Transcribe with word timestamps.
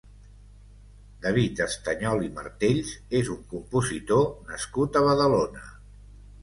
David 1.25 1.61
Estañol 1.65 2.25
i 2.29 2.31
Martells 2.39 2.95
és 3.21 3.31
un 3.37 3.47
compositor 3.55 4.29
nascut 4.51 5.01
a 5.03 5.07
Badalona. 5.11 5.67